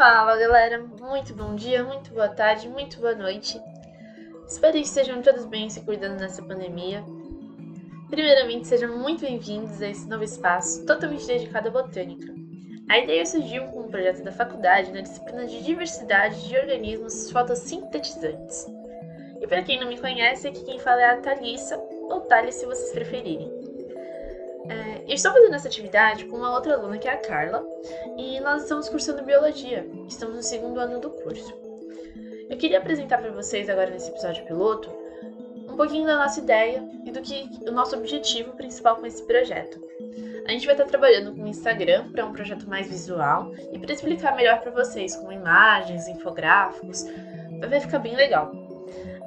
[0.00, 3.60] Fala galera, muito bom dia, muito boa tarde, muito boa noite.
[4.48, 7.04] Espero que estejam todos bem se cuidando nessa pandemia.
[8.08, 12.32] Primeiramente, sejam muito bem-vindos a esse novo espaço totalmente dedicado à botânica.
[12.88, 18.66] A ideia surgiu com um projeto da faculdade na disciplina de diversidade de organismos fotossintetizantes.
[19.38, 22.64] E para quem não me conhece, aqui quem fala é a Thalissa, ou Thales se
[22.64, 23.59] vocês preferirem.
[24.70, 27.66] É, eu estou fazendo essa atividade com uma outra aluna que é a Carla,
[28.16, 29.84] e nós estamos cursando biologia.
[30.08, 31.52] Estamos no segundo ano do curso.
[32.48, 34.88] Eu queria apresentar para vocês agora nesse episódio piloto
[35.68, 39.80] um pouquinho da nossa ideia e do que o nosso objetivo principal com esse projeto.
[40.46, 43.92] A gente vai estar trabalhando com o Instagram para um projeto mais visual e para
[43.92, 47.04] explicar melhor para vocês com imagens, infográficos,
[47.68, 48.52] vai ficar bem legal.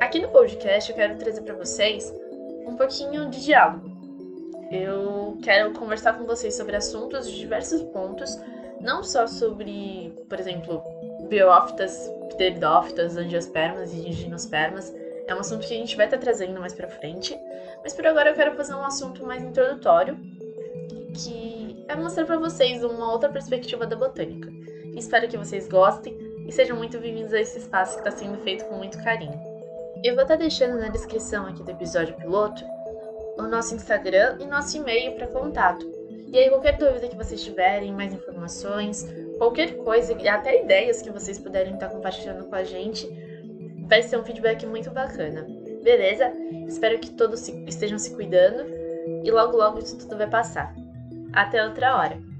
[0.00, 2.12] Aqui no podcast eu quero trazer para vocês
[2.66, 3.91] um pouquinho de diálogo
[4.72, 8.40] eu quero conversar com vocês sobre assuntos de diversos pontos,
[8.80, 10.82] não só sobre, por exemplo,
[11.28, 14.92] biófitas, pteridófitas, angiospermas e gimnospermas.
[15.26, 17.38] É um assunto que a gente vai estar trazendo mais pra frente.
[17.82, 20.18] Mas por agora eu quero fazer um assunto mais introdutório,
[21.14, 24.48] que é mostrar para vocês uma outra perspectiva da botânica.
[24.96, 28.64] Espero que vocês gostem e sejam muito bem-vindos a esse espaço que está sendo feito
[28.64, 29.38] com muito carinho.
[30.02, 32.64] Eu vou estar deixando na descrição aqui do episódio piloto
[33.38, 35.90] o nosso Instagram e nosso e-mail para contato.
[36.32, 41.38] E aí, qualquer dúvida que vocês tiverem, mais informações, qualquer coisa, até ideias que vocês
[41.38, 43.06] puderem estar compartilhando com a gente,
[43.86, 45.46] vai ser um feedback muito bacana.
[45.82, 46.32] Beleza?
[46.66, 48.64] Espero que todos estejam se cuidando
[49.22, 50.74] e logo logo isso tudo vai passar.
[51.34, 52.31] Até outra hora!